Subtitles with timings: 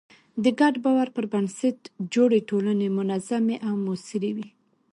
[0.43, 1.79] د ګډ باور پر بنسټ
[2.13, 4.47] جوړې ټولنې منظمې او موثرې وي.